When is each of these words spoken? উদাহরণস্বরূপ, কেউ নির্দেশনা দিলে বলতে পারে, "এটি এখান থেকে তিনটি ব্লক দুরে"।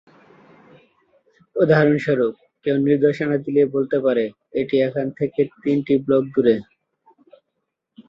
উদাহরণস্বরূপ, 1.55 2.33
কেউ 2.65 2.75
নির্দেশনা 2.79 3.35
দিলে 3.37 3.61
বলতে 3.65 3.97
পারে, 3.99 4.23
"এটি 4.53 4.75
এখান 4.81 5.07
থেকে 5.19 5.41
তিনটি 5.63 5.93
ব্লক 6.05 6.23
দুরে"। 6.33 6.55